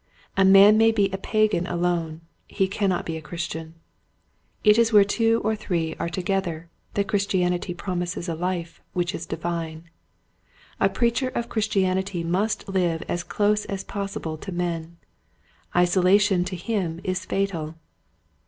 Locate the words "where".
4.91-5.03